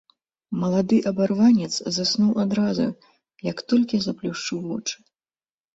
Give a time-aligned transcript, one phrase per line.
[0.61, 2.87] Малады абарванец заснуў адразу,
[3.53, 4.95] як толькі заплюшчыў вочы.